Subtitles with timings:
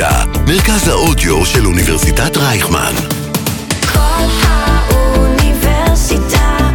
[0.00, 2.92] אוניברסיטה, מרכז האודיו של אוניברסיטת רייכמן.
[3.92, 5.58] כל האוניברסיטה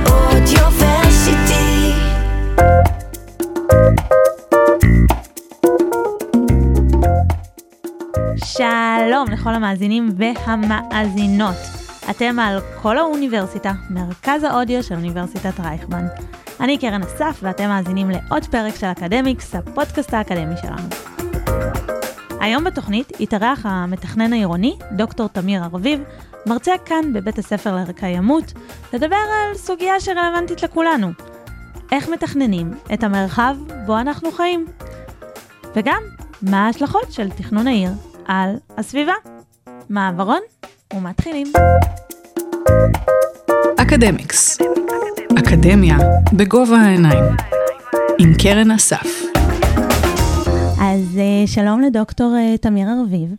[0.10, 1.92] אודיוורסיטי.
[8.46, 11.56] שלום לכל המאזינים והמאזינות.
[12.10, 16.06] אתם על כל האוניברסיטה, מרכז האודיו של אוניברסיטת רייכמן.
[16.60, 21.15] אני קרן אסף ואתם מאזינים לעוד פרק של אקדמיקס, הפודקאסט האקדמי שלנו.
[22.46, 26.00] היום בתוכנית התארח המתכנן העירוני, דוקטור תמיר ארביב,
[26.46, 28.54] מרצה כאן בבית הספר לקיימות,
[28.94, 31.08] לדבר על סוגיה שרלוונטית לכולנו.
[31.92, 34.66] איך מתכננים את המרחב בו אנחנו חיים?
[35.76, 36.02] וגם,
[36.42, 37.92] מה ההשלכות של תכנון העיר
[38.26, 39.14] על הסביבה?
[39.90, 40.42] מעברון
[40.94, 41.48] ומתחילים.
[43.82, 44.58] אקדמיקס.
[45.40, 45.98] אקדמיה
[46.34, 47.24] בגובה העיניים.
[48.20, 49.35] עם קרן אסף.
[50.96, 53.30] אז אה, שלום לדוקטור אה, תמיר ארביב,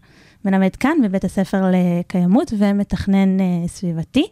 [0.45, 4.27] מלמד כאן בבית הספר לקיימות ומתכנן אה, סביבתי.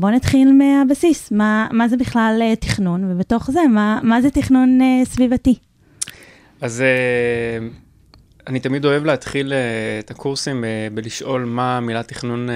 [0.00, 5.54] בואו נתחיל מהבסיס, מה, מה זה בכלל תכנון, ובתוך זה, מה, מה זה תכנון סביבתי?
[6.60, 6.82] אז
[8.46, 9.52] אני תמיד אוהב להתחיל
[9.98, 12.48] את הקורסים בלשאול מה המילה תכנון,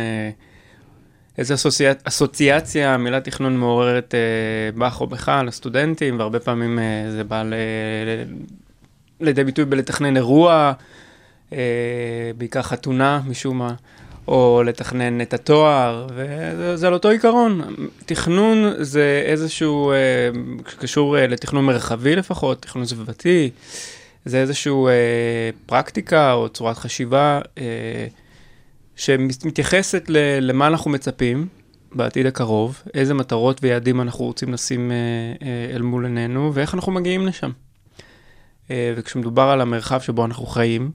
[1.39, 4.15] איזה אסוציה, אסוציאציה המילה תכנון מעוררת
[4.77, 6.79] בך או בך לסטודנטים, והרבה פעמים
[7.11, 7.55] זה בא ל,
[9.21, 10.73] לידי ביטוי בלתכנן אירוע,
[11.53, 11.59] אה,
[12.39, 13.75] בעיקר חתונה משום מה.
[14.29, 17.61] או לתכנן את התואר, וזה זה על אותו עיקרון.
[18.07, 19.97] תכנון זה איזשהו, אה,
[20.69, 23.51] שקשור אה, לתכנון מרחבי לפחות, תכנון סביבתי,
[24.25, 24.93] זה איזשהו אה,
[25.67, 28.07] פרקטיקה או צורת חשיבה אה,
[28.97, 31.47] שמתייחסת ל, למה אנחנו מצפים
[31.95, 34.97] בעתיד הקרוב, איזה מטרות ויעדים אנחנו רוצים לשים אה,
[35.47, 37.51] אה, אל מול עינינו, ואיך אנחנו מגיעים לשם.
[38.71, 40.91] אה, וכשמדובר על המרחב שבו אנחנו חיים,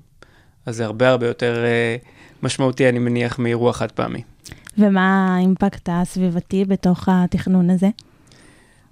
[0.66, 1.96] אז זה הרבה הרבה יותר אה,
[2.44, 4.22] משמעותי, אני מניח, מאירוע חד פעמי.
[4.78, 7.88] ומה האימפקט הסביבתי בתוך התכנון הזה?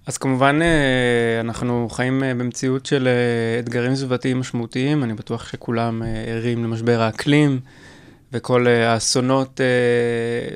[0.06, 3.08] אז כמובן, אה, אנחנו חיים במציאות של
[3.60, 7.60] אתגרים סביבתיים משמעותיים, אני בטוח שכולם ערים למשבר האקלים,
[8.34, 9.62] וכל האסונות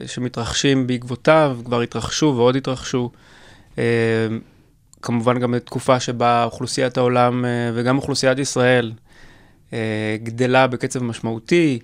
[0.06, 3.12] שמתרחשים בעקבותיו כבר התרחשו ועוד התרחשו.
[5.02, 8.92] כמובן גם בתקופה שבה אוכלוסיית העולם אה, וגם אוכלוסיית ישראל
[9.74, 11.80] אה, גדלה בקצב משמעותי,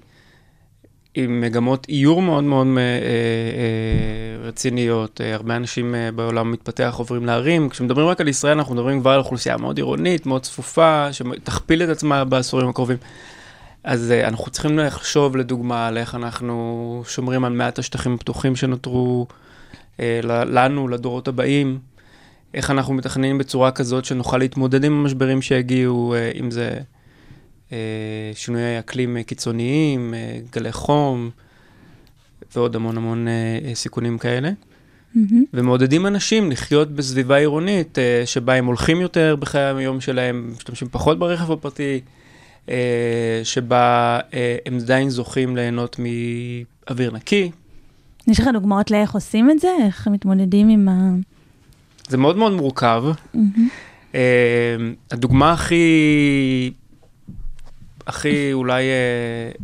[1.15, 5.21] עם מגמות איור מאוד מאוד אה, רציניות.
[5.33, 7.69] הרבה אנשים בעולם מתפתח עוברים לערים.
[7.69, 11.89] כשמדברים רק על ישראל, אנחנו מדברים כבר על אוכלוסייה מאוד עירונית, מאוד צפופה, שתכפיל את
[11.89, 12.97] עצמה בעשורים הקרובים.
[13.83, 19.27] אז אנחנו צריכים לחשוב, לדוגמה, על איך אנחנו שומרים על מעט השטחים הפתוחים שנותרו
[20.25, 21.79] לנו, לדורות הבאים.
[22.53, 26.77] איך אנחנו מתכננים בצורה כזאת שנוכל להתמודד עם המשברים שיגיעו, אה, אם זה
[27.71, 27.77] אה,
[28.33, 30.13] שינויי אקלים אה, קיצוניים,
[30.51, 31.29] גלי חום
[32.55, 33.27] ועוד המון המון
[33.73, 34.51] סיכונים כאלה.
[35.15, 35.43] מהמם.
[35.53, 41.51] ומעודדים אנשים לחיות בסביבה עירונית שבה הם הולכים יותר בחיי היום שלהם, משתמשים פחות ברכב
[41.51, 42.01] הפרטי,
[43.43, 44.19] שבה
[44.65, 47.51] הם עדיין זוכים ליהנות מאוויר נקי.
[48.27, 49.69] יש לך דוגמאות לאיך עושים את זה?
[49.85, 51.11] איך מתמודדים עם ה...
[52.07, 53.03] זה מאוד מאוד מורכב.
[53.33, 53.67] מהמם.
[54.11, 54.15] Uh,
[55.11, 56.71] הדוגמה הכי,
[58.07, 59.63] הכי אולי uh,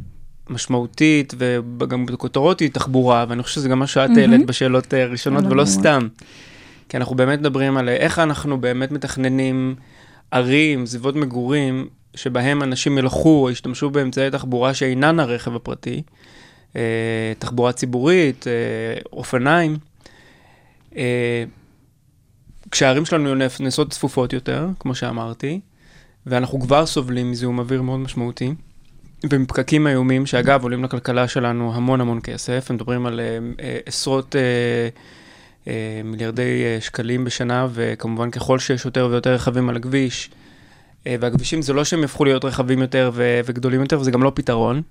[0.50, 4.10] משמעותית וגם בכותרות היא תחבורה, ואני חושב שזה גם מה שאת.
[4.18, 5.76] העלית בשאלות uh, ראשונות, בסדר ולא גמור.
[5.76, 6.08] סתם.
[6.90, 9.76] כי אנחנו באמת מדברים על איך אנחנו באמת מתכננים
[10.32, 16.02] ערים, סביבות מגורים, שבהם אנשים ילכו או ישתמשו באמצעי תחבורה שאינן הרכב הפרטי,
[17.40, 18.46] תחבורה ציבורית,
[19.14, 19.78] אופניים.
[22.74, 25.60] Uh, כשהערים שלנו נעשות צפופות יותר, כמו שאמרתי,
[26.26, 28.54] ואנחנו כבר סובלים מזיהום אוויר מאוד משמעותי,
[29.30, 34.36] ומפקקים איומים, שאגב עולים לכלכלה שלנו המון המון כסף, הם מדברים על אה, עשרות
[35.68, 35.72] אה,
[36.04, 40.30] מיליארדי שקלים בשנה, וכמובן ככל שיש יותר ויותר רכבים על הכביש,
[41.06, 43.12] והכבישים זה לא שהם יהפכו להיות רחבים יותר
[43.46, 44.82] וגדולים יותר, וזה גם לא פתרון.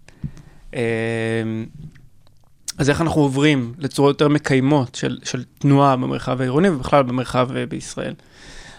[2.79, 7.67] אז איך אנחנו עוברים לצורות יותר מקיימות של, של תנועה במרחב העירוני ובכלל במרחב אה,
[7.67, 8.15] בישראל.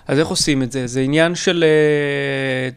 [0.08, 0.88] אז איך עושים את זה?
[0.88, 1.64] זה עניין של...
[1.64, 2.70] אה,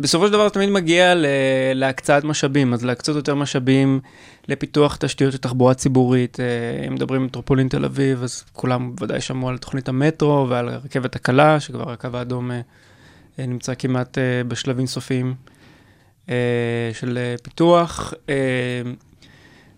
[0.00, 1.26] בסופו של דבר זה תמיד מגיע ל-
[1.74, 4.00] להקצאת משאבים, אז להקצות יותר משאבים
[4.48, 6.40] לפיתוח תשתיות של תחבורה ציבורית.
[6.40, 10.68] אה, אם מדברים על מטרופולין תל אביב, אז כולם ודאי שמעו על תוכנית המטרו ועל
[10.68, 12.50] הרכבת הקלה, שכבר הקו האדום
[13.38, 14.18] נמצא כמעט
[14.48, 15.34] בשלבים סופיים
[16.92, 18.14] של פיתוח.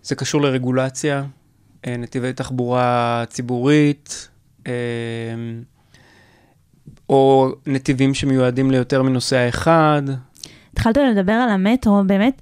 [0.05, 1.23] זה קשור לרגולציה,
[1.87, 4.29] אה, נתיבי תחבורה ציבורית,
[4.67, 4.73] אה,
[7.09, 10.01] או נתיבים שמיועדים ליותר מנוסע אחד.
[10.73, 12.41] התחלת לדבר על המטרו, באמת,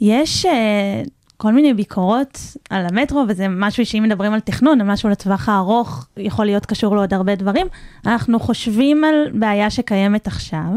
[0.00, 1.02] יש אה,
[1.36, 2.38] כל מיני ביקורות
[2.70, 6.96] על המטרו, וזה משהו שאם מדברים על תכנון, על משהו לטווח הארוך, יכול להיות קשור
[6.96, 7.66] לעוד הרבה דברים.
[8.06, 10.70] אנחנו חושבים על בעיה שקיימת עכשיו,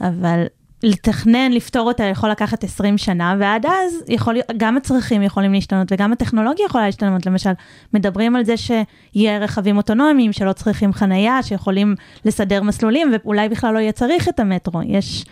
[0.00, 0.44] אבל
[0.82, 6.12] לתכנן, לפתור אותה יכול לקחת 20 שנה, ועד אז יכול, גם הצרכים יכולים להשתנות וגם
[6.12, 7.26] הטכנולוגיה יכולה להשתנות.
[7.26, 7.50] למשל,
[7.94, 11.94] מדברים על זה שיהיה רכבים אוטונומיים שלא צריכים חנייה, שיכולים
[12.24, 14.80] לסדר מסלולים, ואולי בכלל לא יהיה צריך את המטרו.
[14.82, 15.24] יש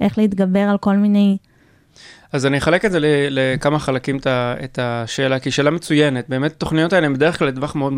[0.00, 1.36] איך להתגבר על כל מיני...
[2.32, 2.98] אז אני אחלק את זה
[3.30, 4.18] לכמה חלקים
[4.64, 6.28] את השאלה, כי היא שאלה מצוינת.
[6.28, 7.92] באמת, התוכניות האלה הן בדרך כלל לטווח מאוד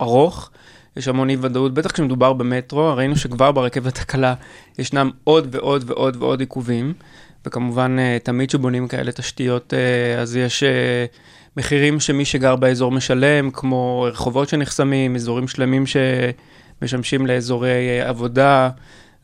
[0.00, 0.50] ארוך,
[0.98, 4.34] יש המון אי ודאות, בטח כשמדובר במטרו, ראינו שכבר ברכבת הקלה
[4.78, 6.92] ישנם עוד ועוד ועוד ועוד עיכובים,
[7.46, 11.04] וכמובן, אה, תמיד כשבונים כאלה תשתיות, אה, אז יש אה,
[11.56, 18.70] מחירים שמי שגר באזור משלם, כמו רחובות שנחסמים, אזורים שלמים שמשמשים לאזורי עבודה,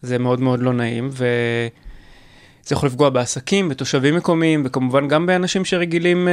[0.03, 1.26] זה מאוד מאוד לא נעים, ו...
[2.67, 6.29] זה יכול לפגוע בעסקים, בתושבים מקומיים, וכמובן גם באנשים שרגילים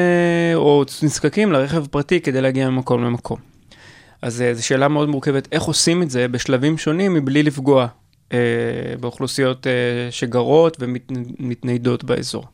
[0.56, 3.51] או נזקקים לרכב פרטי כדי להגיע ממקום למקום.
[4.22, 7.88] אז אה, זו שאלה מאוד מורכבת, איך עושים את זה בשלבים שונים מבלי לפגוע
[8.34, 8.38] אה,
[9.00, 9.72] באוכלוסיות אה,
[10.12, 12.46] שגרות ומתניידות באזור.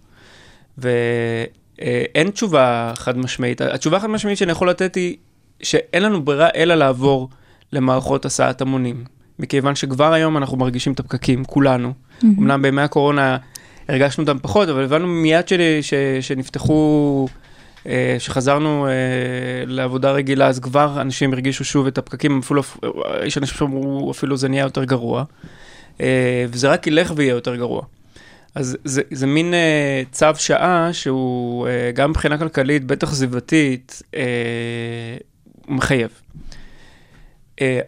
[0.78, 3.62] ואין תשובה חד משמעית.
[3.62, 5.18] התשובה החד משמעית שאני יכול לתת היא
[5.62, 7.30] שאין לנו ברירה אלא לעבור
[7.72, 9.04] למערכות הסעת המונים.
[9.40, 11.94] מכיוון שכבר היום אנחנו מרגישים את הפקקים, כולנו.
[12.24, 13.38] אמנם בימי הקורונה
[13.90, 17.28] הרגשנו אותם פחות, אבל הבנו מיד ש, ש, שנפתחו,
[17.88, 18.92] אה, שחזרנו אה,
[19.68, 22.64] לעבודה רגילה, אז כבר אנשים הרגישו שוב את הפקקים, אפילו,
[23.24, 25.24] יש אנשים שאמרו אפילו זה נהיה יותר גרוע,
[26.02, 27.82] אה, וזה רק ילך ויהיה יותר גרוע.
[28.56, 35.18] אז זה, זה מין אה, צו שעה שהוא אה, גם מבחינה כלכלית, בטח סביבתית, אה,
[35.68, 36.10] מחייב.
[37.62, 37.80] אה,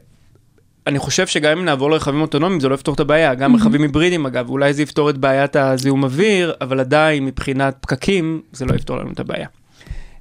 [0.88, 4.26] אני חושב שגם אם נעבור לרכבים אוטונומיים זה לא יפתור את הבעיה, גם רכבים היברידיים
[4.26, 8.98] אגב, אולי זה יפתור את בעיית הזיהום אוויר, אבל עדיין מבחינת פקקים זה לא יפתור
[8.98, 9.48] לנו את הבעיה.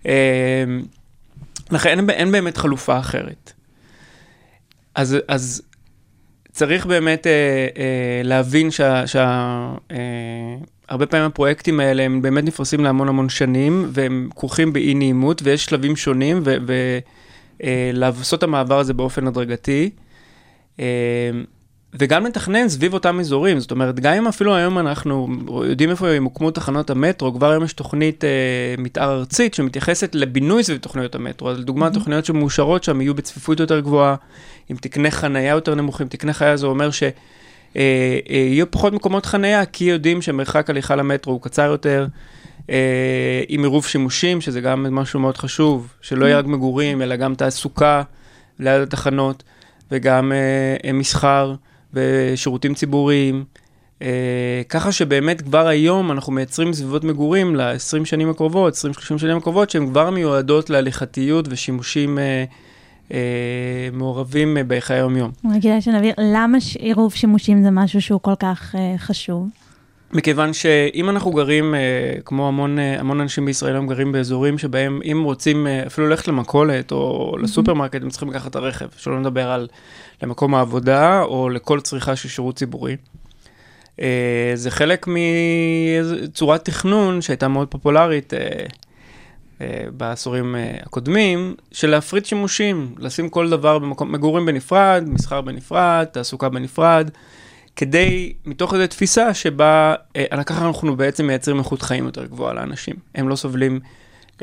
[0.06, 0.64] אה,
[1.70, 3.52] לכן אין, אין באמת חלופה אחרת.
[4.94, 5.62] אז, אז
[6.52, 7.32] צריך באמת אה,
[7.76, 9.06] אה, להבין שה...
[9.06, 15.40] שה אה, פעמים הפרויקטים האלה הם באמת נפרסים להמון המון שנים, והם כרוכים באי נעימות,
[15.44, 16.42] ויש שלבים שונים,
[17.60, 19.90] ולעשות את המעבר הזה באופן הדרגתי.
[20.80, 20.84] אה,
[21.94, 25.28] וגם לתכנן סביב אותם אזורים, זאת אומרת, גם אם אפילו היום אנחנו
[25.64, 30.78] יודעים איפה ימוקמו תחנות המטרו, כבר היום יש תוכנית אה, מתאר ארצית שמתייחסת לבינוי סביב
[30.78, 31.94] תוכניות המטרו, אז לדוגמה, mm-hmm.
[31.94, 34.14] תוכניות שמאושרות שם יהיו בצפיפות יותר גבוהה,
[34.68, 37.02] עם תקני חנייה יותר נמוכים, תקני חנייה זה אומר ש...
[37.02, 37.10] אה,
[38.30, 42.06] אה, יהיו פחות מקומות חנייה, כי יודעים שמרחק הליכה למטרו הוא קצר יותר,
[42.70, 47.34] אה, עם עירוב שימושים, שזה גם משהו מאוד חשוב, שלא יהיה רק מגורים, אלא גם
[47.34, 48.02] תעסוקה
[48.58, 49.42] ליד התחנות,
[49.90, 51.54] וגם אה, מסחר
[51.94, 53.44] ושירותים ציבוריים.
[54.02, 59.70] אה, ככה שבאמת כבר היום אנחנו מייצרים סביבות מגורים ל-20 שנים הקרובות, 20-30 שנים הקרובות,
[59.70, 62.44] שהן כבר מיועדות להליכתיות ושימושים אה,
[63.12, 65.30] אה, מעורבים אה, בחיי היום-יום.
[65.54, 69.48] רק כדאי שנבהיר, למה עירוב שימושים זה משהו שהוא כל כך אה, חשוב?
[70.12, 71.80] מכיוון שאם אנחנו גרים, אה,
[72.24, 76.28] כמו המון, אה, המון אנשים בישראל היום גרים באזורים שבהם אם רוצים אה, אפילו ללכת
[76.28, 79.68] למכולת או לסופרמרקט, הם צריכים לקחת את הרכב, שלא נדבר על
[80.22, 82.96] למקום העבודה או לכל צריכה של שירות ציבורי.
[84.54, 88.32] זה חלק מצורת תכנון שהייתה מאוד פופולרית
[89.96, 97.10] בעשורים הקודמים, של להפריד שימושים, לשים כל דבר במקום, מגורים בנפרד, מסחר בנפרד, תעסוקה בנפרד.
[97.78, 102.94] כדי, מתוך איזו תפיסה שבה, אה, ככה אנחנו בעצם מייצרים איכות חיים יותר גבוהה לאנשים.
[103.14, 103.80] הם לא סובלים...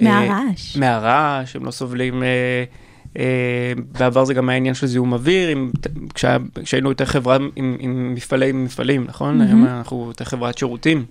[0.01, 0.77] אה, מהרעש.
[0.77, 2.23] מהרעש, הם לא סובלים...
[2.23, 2.63] אה,
[3.17, 5.71] אה, בעבר זה גם היה עניין של זיהום אוויר, עם,
[6.13, 9.37] כשה, כשהיינו יותר חברה עם, עם מפעלי מפעלים, נכון?
[9.37, 9.49] מהמם.
[9.49, 11.05] היום אנחנו יותר חברת שירותים.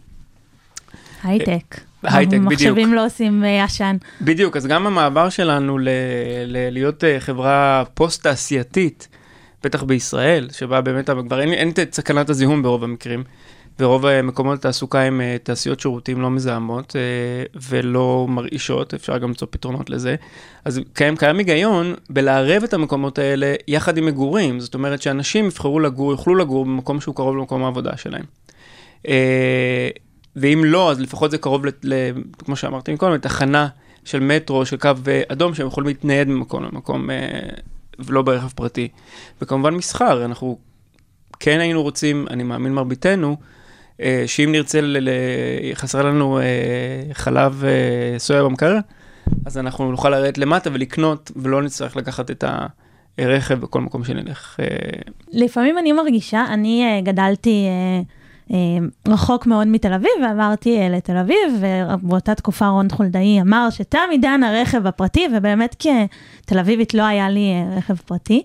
[1.22, 1.80] הייטק.
[2.02, 2.52] הייטק, בדיוק.
[2.52, 3.96] מחשבים לא עושים אה, עשן.
[4.20, 5.88] בדיוק, אז גם המעבר שלנו ל,
[6.46, 9.08] ל, להיות אה, חברה פוסט-תעשייתית,
[9.64, 13.24] בטח בישראל, שבה באמת כבר אין, אין את סכנת הזיהום ברוב המקרים,
[13.78, 19.28] ורוב אה, מקומות התעסוקה הם אה, תעשיות שירותים לא מזהמות אה, ולא מרעישות, אפשר גם
[19.28, 20.16] למצוא פתרונות לזה.
[20.64, 25.80] אז קיים, קיים היגיון בלערב את המקומות האלה יחד עם מגורים, זאת אומרת שאנשים יבחרו
[25.80, 28.24] לגור, יוכלו לגור במקום שהוא קרוב למקום העבודה שלהם.
[30.36, 33.68] ואם לא, אז לפחות זה קרוב, ל, ל, כמו שאמרתי קודם, לתחנה
[34.04, 34.90] של מטרו, של קו
[35.28, 37.10] אדום, שהם יכולים להתנייד ממקום למקום,
[37.98, 38.88] ולא ברכב פרטי.
[39.42, 40.58] וכמובן מסחר, אנחנו
[41.40, 43.36] כן היינו רוצים, אני מאמין מרביתנו,
[44.00, 45.08] אה, שאם נרצה, ל,
[45.74, 46.44] חסר לנו אה,
[47.12, 48.78] חלב אה, סויה במקרר,
[49.46, 52.44] אז אנחנו נוכל לרדת למטה ולקנות, ולא נצטרך לקחת את
[53.18, 54.60] הרכב בכל מקום שנלך.
[55.32, 57.66] לפעמים אני מרגישה, אני גדלתי
[59.08, 64.42] רחוק מאוד מתל אביב, ועברתי אה, לתל אביב, ובאותה תקופה רון חולדאי אמר שתם עידן
[64.42, 68.42] הרכב הפרטי, ובאמת כתל אביבית לא היה לי אה, רכב פרטי.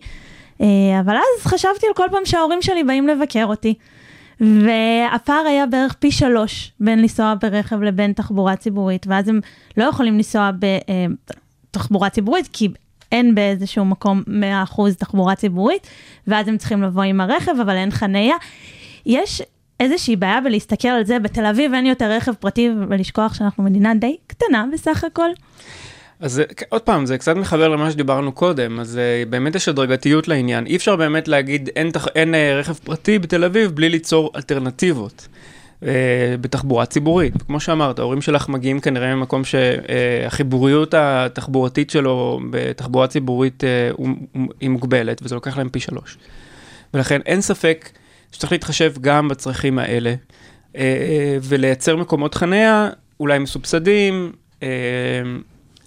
[0.62, 0.68] אה,
[1.00, 3.74] אבל אז חשבתי על כל פעם שההורים שלי באים לבקר אותי.
[4.42, 9.40] והפער היה בערך פי שלוש בין לנסוע ברכב לבין תחבורה ציבורית, ואז הם
[9.78, 10.50] לא יכולים לנסוע
[11.72, 12.68] בתחבורה ציבורית, כי
[13.12, 14.24] אין באיזשהו מקום
[14.76, 15.88] 100% תחבורה ציבורית,
[16.28, 18.36] ואז הם צריכים לבוא עם הרכב, אבל אין חניה.
[19.06, 19.42] יש
[19.80, 24.16] איזושהי בעיה בלהסתכל על זה, בתל אביב אין יותר רכב פרטי, ולשכוח שאנחנו מדינה די
[24.28, 25.30] קטנה בסך הכל.
[26.20, 30.28] אז זה- עוד פעם, זה קצת מחבר למה שדיברנו קודם, אז אה, באמת יש הדרגתיות
[30.28, 30.66] לעניין.
[30.66, 32.08] אי אפשר באמת להגיד אין, תח...
[32.16, 35.28] אין אה, רכב פרטי בתל אביב בלי ליצור אלטרנטיבות
[35.84, 35.90] אה,
[36.42, 37.34] בתחבורה ציבורית.
[37.42, 43.90] וכמו שאמרת, ההורים שלך מגיעים כנראה ממקום שהחיבוריות התחבורתית שלו בתחבורה ציבורית אה,
[44.60, 46.18] היא מוגבלת, וזה לוקח להם פי שלוש.
[46.94, 47.90] ולכן אין ספק
[48.32, 50.10] שצריך להתחשב גם בצרכים האלה,
[50.76, 54.32] אה, אה, ולייצר מקומות חניה, אולי מסובסדים,
[54.64, 54.68] אה,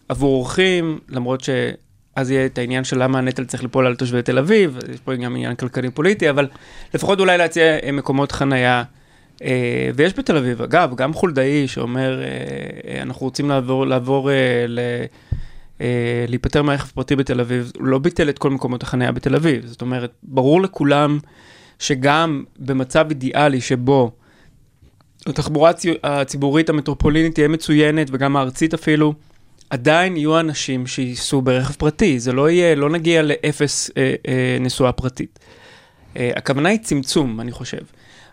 [0.09, 4.39] עבור אורחים, למרות שאז יהיה את העניין של למה הנטל צריך ליפול על תושבי תל
[4.39, 6.49] אביב, יש פה גם עניין כלכלי-פוליטי, אבל
[6.95, 8.83] לפחות אולי להציע מקומות חנייה.
[9.95, 12.23] ויש בתל אביב, אגב, גם חולדאי שאומר,
[13.03, 14.31] אנחנו רוצים לעבור, לעבור
[14.69, 14.81] ל...
[16.29, 19.67] להיפטר מהרכב פרטי בתל אביב, הוא לא ביטל את כל מקומות החניה בתל אביב.
[19.67, 21.19] זאת אומרת, ברור לכולם
[21.83, 24.11] שגם במצב אידיאלי שבו
[25.27, 29.15] התחבורה הצי- הציבורית המטרופולינית תהיה מצוינת וגם הארצית אפילו,
[29.71, 34.93] עדיין יהיו אנשים שייסעו ברכב פרטי, זה לא יהיה, לא נגיע לאפס אה, אה, נסועה
[34.93, 35.39] פרטית.
[36.17, 37.79] אה, הכוונה היא צמצום, אני חושב.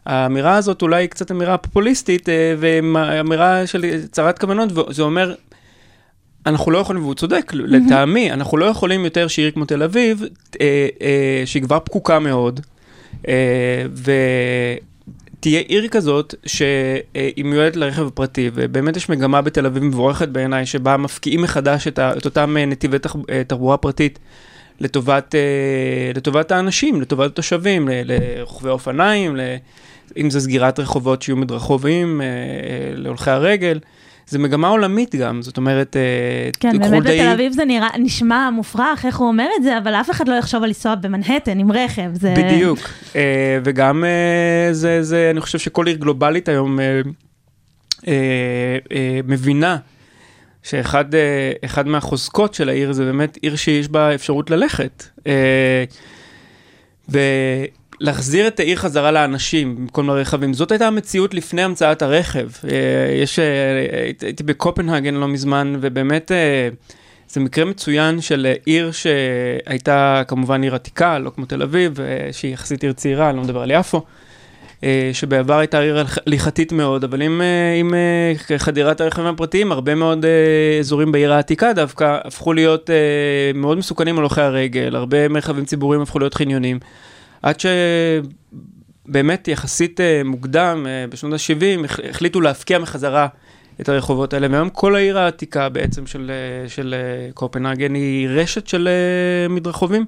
[0.05, 5.35] האמירה הזאת אולי היא קצת אמירה פופוליסטית, אה, ואמירה של צרת כוונות, וזה אומר,
[6.45, 10.23] אנחנו לא יכולים, והוא צודק, לטעמי, אנחנו לא יכולים יותר שעיר כמו תל אביב,
[10.61, 12.59] אה, אה, שהיא כבר פקוקה מאוד,
[13.93, 20.97] ותהיה עיר כזאת שהיא מיועדת לרכב הפרטי, ובאמת יש מגמה בתל אביב מבורכת בעיניי, שבה
[20.97, 22.97] מפקיעים מחדש את, ה, את אותם אה, נתיבי
[23.29, 24.19] אה, תחבורה פרטית
[24.79, 29.35] לטובת, אה, לטובת האנשים, לטובת התושבים, לרוכבי אופניים,
[30.17, 32.31] אם זה סגירת רחובות שיהיו מדרחובים אה, אה,
[32.95, 33.79] להולכי הרגל.
[34.29, 36.01] זה מגמה עולמית גם, זאת אומרת, אה,
[36.59, 39.93] כן, באמת חולדאי- בתל אביב זה נראה, נשמע מופרך איך הוא אומר את זה, אבל
[39.95, 42.09] אף אחד לא יחשוב על לנסוע במנהטן עם רכב.
[42.13, 42.33] זה...
[42.37, 42.79] בדיוק,
[43.15, 47.01] אה, וגם אה, זה, זה, אני חושב שכל עיר גלובלית היום אה,
[48.07, 48.13] אה,
[48.91, 49.77] אה, מבינה
[50.63, 51.05] שאחד
[51.65, 55.03] אחד מהחוזקות של העיר זה באמת עיר שיש בה אפשרות ללכת.
[55.27, 55.83] אה,
[58.01, 60.53] ולהחזיר את העיר חזרה לאנשים במקום לרכבים.
[60.53, 62.47] זאת הייתה המציאות לפני המצאת הרכב.
[62.63, 62.69] אה,
[63.21, 63.45] יש, אה,
[64.21, 66.69] הייתי בקופנהגן לא מזמן, ובאמת אה,
[67.29, 71.97] זה מקרה מצוין של עיר שהייתה כמובן עיר עתיקה, לא כמו תל אביב,
[72.31, 74.01] שהיא יחסית עיר צעירה, אני לא מדבר על יפו.
[75.13, 77.41] שבעבר הייתה עיר הליכ- הליכתית מאוד, אבל עם,
[77.79, 77.93] עם
[78.57, 80.25] חדירת הרכבים הפרטיים, הרבה מאוד
[80.79, 82.89] אזורים בעיר העתיקה דווקא הפכו להיות
[83.53, 86.79] מאוד מסוכנים על הולכי הרגל, הרבה מרחבים ציבוריים הפכו להיות חניונים,
[87.41, 93.27] עד שבאמת יחסית אה, מוקדם, אה, בשנות ה-70, החליטו להפקיע מחזרה
[93.81, 96.95] את הרחובות האלה, והיום כל העיר העתיקה בעצם של, אה, של
[97.33, 98.89] קופנהגן היא רשת של
[99.49, 100.05] מדרחובים.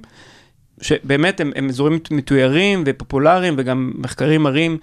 [0.80, 4.78] שבאמת הם, הם אזורים מתוירים ופופולריים, וגם מחקרים מראים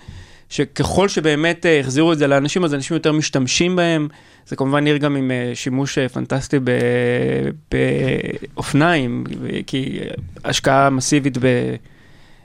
[0.49, 4.07] שככל שבאמת החזירו את זה לאנשים, אז אנשים יותר משתמשים בהם.
[4.47, 6.57] זה כמובן עיר גם עם שימוש פנטסטי
[8.55, 9.23] באופניים,
[9.67, 9.99] כי
[10.43, 11.75] השקעה מסיבית ב...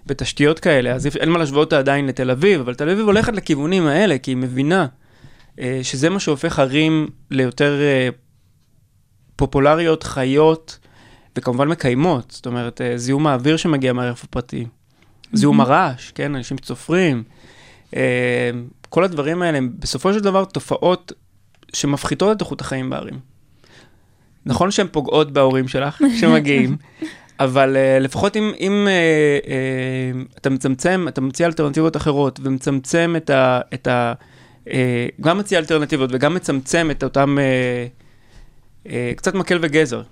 [0.07, 3.87] בתשתיות כאלה, אז אין מה להשוות אותה עדיין לתל אביב, אבל תל אביב הולכת לכיוונים
[3.87, 4.87] האלה, כי היא מבינה
[5.61, 8.09] אה, שזה מה שהופך ערים ליותר אה,
[9.37, 10.79] פופולריות, חיות,
[11.37, 14.67] וכמובן מקיימות, זאת אומרת, אה, זיהום האוויר שמגיע מהרכב הפרטי,
[15.33, 17.23] זיהום הרעש, כן, אנשים שצופרים,
[17.97, 18.51] אה,
[18.89, 21.13] כל הדברים האלה הם בסופו של דבר תופעות
[21.73, 23.19] שמפחיתות את איכות החיים בערים.
[24.47, 26.77] נכון שהן פוגעות בהורים שלך שמגיעים,
[27.41, 33.31] אבל uh, לפחות אם, אם uh, uh, אתה מצמצם, אתה מציע אלטרנטיבות אחרות ומצמצם את
[33.31, 33.61] ה...
[33.75, 34.13] את ה
[35.21, 37.39] גם מציע אלטרנטיבות וגם מצמצם את אותם
[39.17, 40.03] קצת מקל וגזר.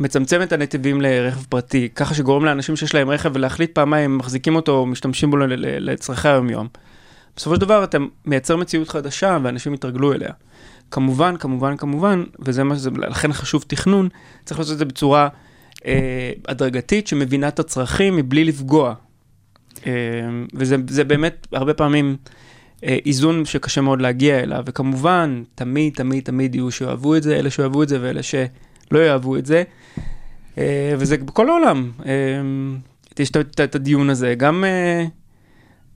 [0.00, 4.72] מצמצם את הנתיבים לרכב פרטי, ככה שגורם לאנשים שיש להם רכב ולהחליט פעמיים מחזיקים אותו
[4.72, 6.68] או משתמשים בו לצרכי היום-יום.
[7.36, 10.30] בסופו של דבר אתה מייצר מציאות חדשה ואנשים יתרגלו אליה.
[10.90, 14.08] כמובן, כמובן, כמובן, וזה מה שזה, לכן חשוב תכנון,
[14.44, 15.28] צריך לעשות את זה בצורה
[15.86, 18.94] אה, הדרגתית שמבינה את הצרכים מבלי לפגוע.
[19.86, 19.92] אה,
[20.54, 22.16] וזה זה באמת הרבה פעמים
[22.84, 27.50] אה, איזון שקשה מאוד להגיע אליו, וכמובן, תמיד, תמיד, תמיד יהיו שאוהבו את זה, אלה
[27.50, 29.62] שאוהבו את זה ואלה שלא יאהבו את זה.
[30.58, 32.12] אה, וזה בכל העולם, אה,
[33.18, 33.30] יש
[33.64, 35.04] את הדיון הזה, גם, אה,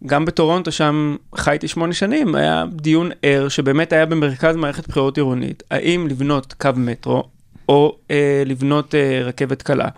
[0.07, 5.63] גם בטורונטו, שם חייתי שמונה שנים, היה דיון ער שבאמת היה במרכז מערכת בחירות עירונית,
[5.71, 7.25] האם לבנות קו מטרו
[7.69, 9.89] או אה, לבנות אה, רכבת קלה.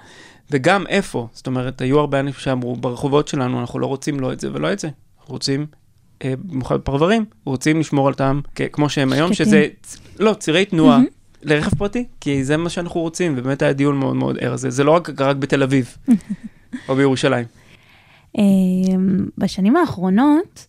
[0.50, 4.40] וגם איפה, זאת אומרת, היו הרבה אנשים שאמרו, ברחובות שלנו אנחנו לא רוצים לא את
[4.40, 5.66] זה ולא את זה, אנחנו רוצים,
[6.24, 8.40] אה, במיוחד בפרברים, רוצים לשמור על טעם
[8.72, 9.34] כמו שהם היום.
[9.34, 9.66] שזה,
[10.18, 11.00] לא, צירי תנועה
[11.42, 14.84] לרכב פרטי, כי זה מה שאנחנו רוצים, ובאמת היה דיון מאוד מאוד ער זה, זה
[14.84, 15.96] לא רק, רק בתל אביב,
[16.88, 17.44] או בירושלים.
[18.38, 18.42] אה,
[19.38, 20.66] בשנים האחרונות,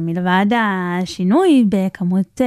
[0.00, 2.46] מלבד השינוי בכמות אה,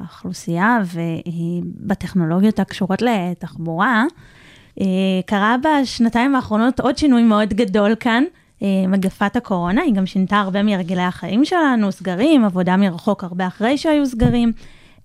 [0.00, 4.04] האוכלוסייה ובטכנולוגיות הקשורות לתחבורה,
[4.80, 4.86] אה,
[5.26, 8.24] קרה בשנתיים האחרונות עוד שינוי מאוד גדול כאן.
[8.62, 13.78] אה, מגפת הקורונה, היא גם שינתה הרבה מהרגלי החיים שלנו, סגרים, עבודה מרחוק הרבה אחרי
[13.78, 14.52] שהיו סגרים.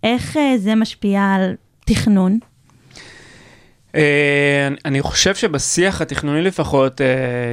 [0.04, 1.54] איך אה, זה משפיע על
[1.86, 2.40] תכנון?
[3.96, 7.08] אה, אני חושב שבשיח התכנוני לפחות, אה,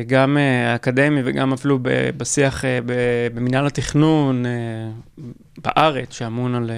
[0.07, 1.79] גם אה, האקדמי וגם אפילו
[2.17, 4.45] בשיח ב- במינהל התכנון
[5.59, 6.71] בארץ, שאמון על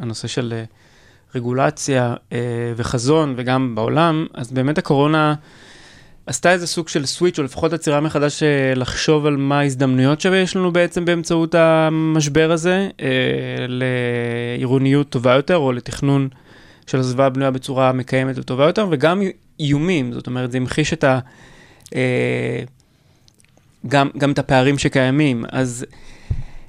[0.00, 0.62] הנושא של
[1.34, 2.14] רגולציה
[2.76, 5.34] וחזון, וגם בעולם, אז באמת הקורונה
[6.26, 8.42] עשתה איזה סוג של סוויץ', או לפחות עצירה מחדש
[8.76, 12.88] לחשוב על מה ההזדמנויות שיש לנו בעצם באמצעות המשבר הזה,
[13.68, 16.28] לעירוניות טובה יותר, או לתכנון
[16.86, 19.22] של הסביבה הבנויה בצורה מקיימת וטובה יותר, וגם
[19.60, 21.18] איומים, זאת אומרת, זה המחיש את ה...
[21.94, 22.62] אה,
[23.88, 25.44] גם, גם את הפערים שקיימים.
[25.52, 25.86] אז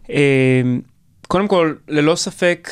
[0.10, 0.62] אה,
[1.28, 2.70] קודם כל, ללא ספק,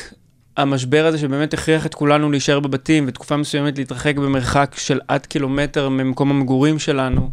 [0.56, 5.88] המשבר הזה שבאמת הכריח את כולנו להישאר בבתים, ותקופה מסוימת להתרחק במרחק של עד קילומטר
[5.88, 7.30] ממקום המגורים שלנו,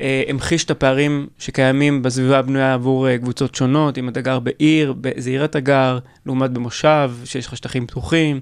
[0.00, 4.92] אה, המחיש את הפערים שקיימים בסביבה הבנויה עבור אה, קבוצות שונות, אם אתה גר בעיר,
[4.92, 8.40] באיזה עיר אתה גר, לעומת במושב, שיש לך שטחים פתוחים.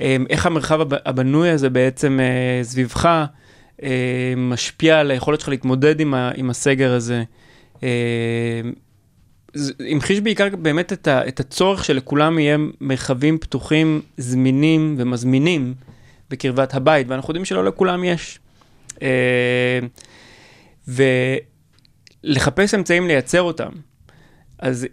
[0.00, 3.26] אה, איך המרחב הב- הבנוי הזה בעצם אה, סביבך
[3.82, 3.88] אה,
[4.36, 7.22] משפיע על היכולת שלך להתמודד עם, ה, עם הסגר הזה.
[7.82, 8.60] אה,
[9.90, 15.74] המחיש בעיקר באמת את, ה, את הצורך שלכולם יהיה מרחבים פתוחים, זמינים ומזמינים
[16.30, 18.38] בקרבת הבית, ואנחנו יודעים שלא לכולם יש.
[22.24, 23.70] ולחפש אמצעים לייצר אותם.
[24.58, 24.86] אז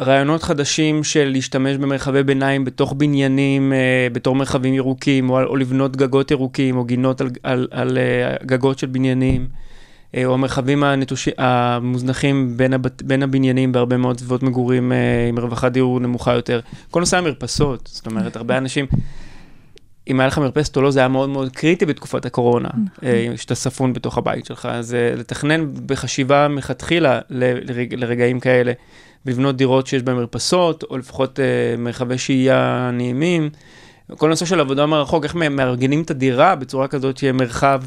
[0.00, 5.96] רעיונות חדשים של להשתמש במרחבי ביניים בתוך בניינים, אה, בתור מרחבים ירוקים, או, או לבנות
[5.96, 9.48] גגות ירוקים, או גינות על, על, על אה, גגות של בניינים,
[10.14, 11.28] אה, או המרחבים הנטוש...
[11.38, 13.02] המוזנחים בין, הבת...
[13.02, 14.92] בין הבניינים בהרבה מאוד סביבות מגורים
[15.28, 16.60] עם רווחת דיור נמוכה יותר.
[16.90, 18.86] כל נושא המרפסות, זאת אומרת, הרבה אנשים...
[20.08, 22.68] אם היה לך מרפסת או לא, זה היה מאוד מאוד קריטי בתקופת הקורונה,
[23.02, 24.68] אה, שאתה ספון בתוך הבית שלך.
[24.72, 27.20] אז לתכנן בחשיבה מלכתחילה
[27.96, 28.72] לרגעים כאלה,
[29.28, 31.44] ולבנות דירות שיש בהן מרפסות, או לפחות אה,
[31.78, 33.50] מרחבי שהייה נעימים.
[34.16, 37.82] כל נושא של עבודה מרחוק, איך מארגנים את הדירה בצורה כזאת שיהיה מרחב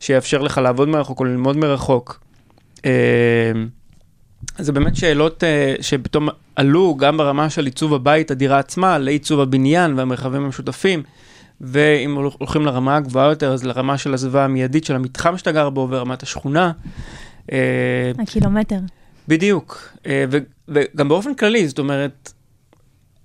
[0.00, 2.20] שיאפשר לך לעבוד מרחוק או ללמוד מרחוק.
[2.84, 3.52] אה,
[4.58, 9.98] זה באמת שאלות אה, שפתאום עלו גם ברמה של עיצוב הבית, הדירה עצמה, לעיצוב הבניין
[9.98, 11.02] והמרחבים המשותפים.
[11.60, 15.88] ואם הולכים לרמה הגבוהה יותר, אז לרמה של הסביבה המיידית של המתחם שאתה גר בו
[15.90, 16.72] ורמת השכונה.
[17.52, 18.78] אה, הקילומטר.
[19.28, 22.32] בדיוק, אה, ו- וגם באופן כללי, זאת אומרת,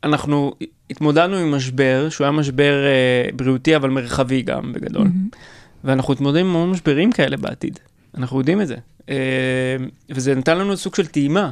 [0.04, 0.54] אנחנו
[0.90, 5.08] התמודדנו עם משבר, שהוא היה משבר אה, בריאותי, אבל מרחבי גם, בגדול.
[5.84, 7.80] ואנחנו מתמודדים עם המון משברים כאלה בעתיד.
[8.18, 8.76] אנחנו יודעים את זה.
[9.10, 9.16] אה,
[10.10, 11.52] וזה נתן לנו סוג של טעימה.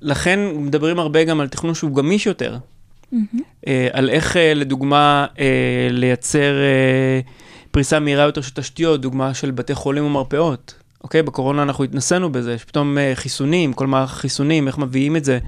[0.00, 2.58] לכן מדברים הרבה גם על תכנון שהוא גמיש יותר.
[3.66, 5.26] אה, על איך, לדוגמה,
[5.90, 6.54] לייצר
[7.70, 10.74] פריסה מהירה יותר של תשתיות, דוגמה של בתי חולים ומרפאות.
[11.06, 11.22] אוקיי?
[11.22, 15.38] בקורונה אנחנו התנסינו בזה, שפתאום אה, חיסונים, כל מערך החיסונים, איך מביאים את זה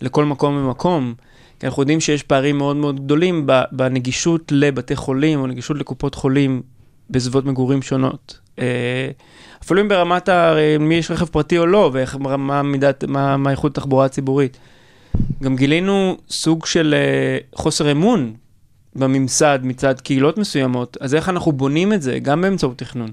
[0.00, 1.14] לכל מקום ומקום.
[1.60, 6.62] כי אנחנו יודעים שיש פערים מאוד מאוד גדולים בנגישות לבתי חולים או נגישות לקופות חולים
[7.10, 8.38] בסביבות מגורים שונות.
[8.58, 9.10] אה,
[9.64, 10.54] אפילו אם ברמת ה...
[10.80, 14.58] מי יש רכב פרטי או לא, ואיך, מה מידת, מה, מה איכות התחבורה הציבורית.
[15.42, 18.34] גם גילינו סוג של uh, חוסר אמון
[18.96, 23.10] בממסד מצד קהילות מסוימות, אז איך אנחנו בונים את זה גם באמצעות תכנון?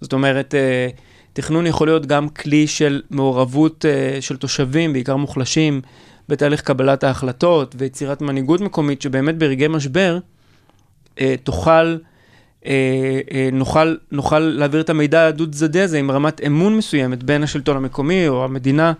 [0.00, 1.00] זאת אומרת, uh,
[1.36, 5.80] תכנון יכול להיות גם כלי של מעורבות uh, של תושבים, בעיקר מוחלשים,
[6.28, 10.18] בתהליך קבלת ההחלטות ויצירת מנהיגות מקומית, שבאמת ברגעי משבר
[11.14, 11.96] uh, תוכל,
[12.62, 12.68] uh, uh,
[13.52, 18.44] נוכל, נוכל להעביר את המידע הדו-צדדי הזה עם רמת אמון מסוימת בין השלטון המקומי או
[18.44, 18.92] המדינה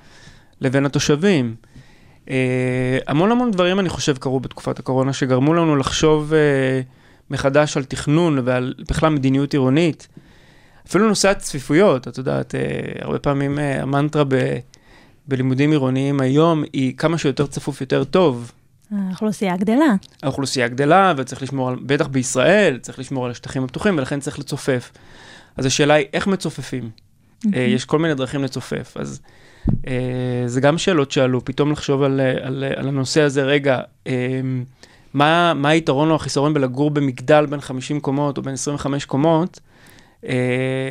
[0.61, 1.55] לבין התושבים.
[2.27, 2.29] Uh,
[3.07, 8.39] המון המון דברים, אני חושב, קרו בתקופת הקורונה, שגרמו לנו לחשוב uh, מחדש על תכנון
[8.45, 10.09] ועל בכלל מדיניות עירונית.
[10.89, 14.35] אפילו נושא הצפיפויות, את יודעת, uh, הרבה פעמים uh, המנטרה ב,
[15.29, 18.53] בלימודים עירוניים היום היא כמה שיותר צפוף יותר טוב.
[18.91, 19.95] האוכלוסייה גדלה.
[20.23, 24.93] האוכלוסייה גדלה וצריך לשמור על, בטח בישראל, צריך לשמור על השטחים הפתוחים ולכן צריך לצופף.
[25.57, 26.91] אז השאלה היא איך מצופפים.
[27.55, 29.21] אה, יש כל מיני דרכים לצופף, אז
[29.87, 34.41] אה, זה גם שאלות שעלו, פתאום לחשוב על, אה, על, על הנושא הזה, רגע, אה,
[35.15, 39.67] מה, מה היתרון או החיסרון בלגור במגדל בין 50 קומות או בין 25 קומות, אה,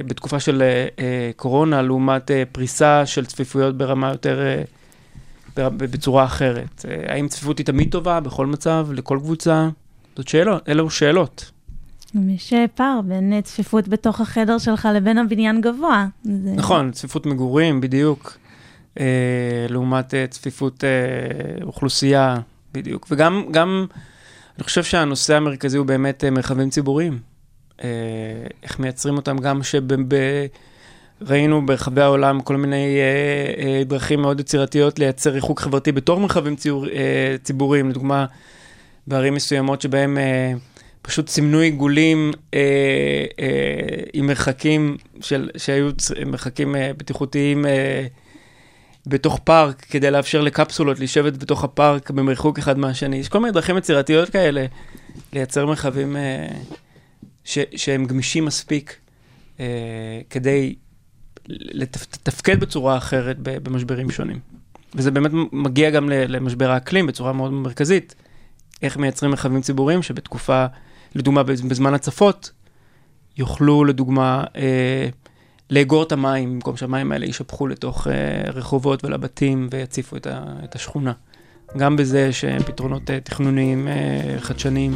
[0.08, 4.64] בתקופה של אה, אה, קורונה, לעומת אה, פריסה של צפיפויות ברמה יותר, אה,
[5.70, 6.86] בצורה אחרת.
[6.88, 9.70] אה, האם צפיפות היא תמיד טובה בכל מצב, לכל קבוצה?
[10.16, 11.52] זאת שאלות, אלו שאלות.
[12.28, 16.08] יש אה, פער בין אה, צפיפות בתוך החדר שלך לבין הבניין גבוה.
[16.24, 16.52] זה...
[16.56, 18.38] נכון, צפיפות מגורים, בדיוק.
[19.00, 22.36] אה, לעומת אה, צפיפות אה, אוכלוסייה,
[22.74, 23.08] בדיוק.
[23.12, 23.86] וגם, גם,
[24.58, 27.20] אני חושב שהנושא המרכזי הוא באמת אה, מרחבים ציבוריים.
[27.84, 27.90] אה,
[28.64, 29.62] איך מייצרים אותם, גם
[31.22, 36.56] שראינו ברחבי העולם כל מיני אה, אה, דרכים מאוד יצירתיות לייצר ריחוק חברתי בתור מרחבים
[36.56, 36.86] ציור,
[37.44, 38.26] ציבוריים, לדוגמה,
[39.08, 40.18] בערים מסוימות שבהם
[41.02, 42.32] פשוט סימנו עיגולים
[44.14, 45.90] עם מרחקים של, שהיו
[46.26, 47.66] מרחקים בטיחותיים
[49.08, 53.18] בתוך פארק, כדי לאפשר לקפסולות לשבת בתוך הפארק במרחוק אחד מהשני.
[53.18, 54.66] יש כל מיני דרכים יצירתיות כאלה
[55.34, 56.18] לייצר מרחבים
[57.46, 58.96] ש, שהם גמישים מספיק
[59.60, 59.66] אה,
[60.30, 60.76] כדי
[61.50, 64.40] לתפ- לתפקד בצורה אחרת במשברים שונים.
[64.96, 68.16] וזה באמת מגיע גם למשבר האקלים בצורה מאוד מרכזית.
[68.82, 70.66] איך מייצרים מרחבים ציבוריים שבתקופה,
[71.16, 72.52] לדוגמה בז- בזמן הצפות,
[73.38, 75.10] יוכלו לדוגמה אה,
[75.70, 78.14] לאגור את המים, במקום שהמים האלה יישפכו לתוך אה,
[78.52, 81.14] רחובות ולבתים ויציפו את, ה, את השכונה.
[81.78, 84.96] גם בזה יש אה, פתרונות אה, תכנוניים אה, חדשניים.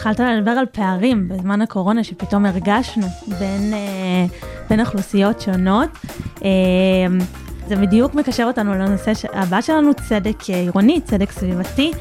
[0.00, 3.06] התחלת לדבר על פערים בזמן הקורונה שפתאום הרגשנו
[3.38, 4.26] בין, אה,
[4.70, 5.88] בין אוכלוסיות שונות.
[6.44, 6.48] אה,
[7.68, 11.92] זה בדיוק מקשר אותנו לנושא הבא שלנו, צדק אה, עירוני, צדק סביבתי.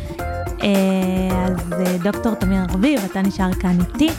[1.31, 4.09] אז דוקטור תמיר ארביב, אתה נשאר כאן איתי.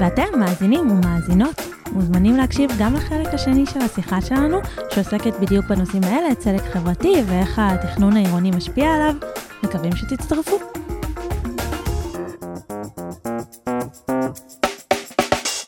[0.00, 4.58] ואתם, מאזינים ומאזינות, מוזמנים להקשיב גם לחלק השני של השיחה שלנו,
[4.90, 9.14] שעוסקת בדיוק בנושאים האלה, צדק חברתי ואיך התכנון העירוני משפיע עליו.
[9.62, 10.85] מקווים שתצטרפו.